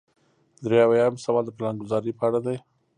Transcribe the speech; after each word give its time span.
درې 0.65 0.77
اویایم 0.87 1.15
سوال 1.25 1.43
د 1.47 1.51
پلانګذارۍ 1.57 2.11
په 2.19 2.23
اړه 2.27 2.39
دی. 2.45 2.57